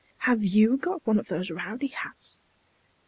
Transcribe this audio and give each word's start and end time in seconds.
have 0.25 0.43
you 0.43 0.77
got 0.77 1.05
one 1.05 1.19
of 1.19 1.27
those 1.27 1.51
rowdy 1.51 1.85
hats?" 1.89 2.39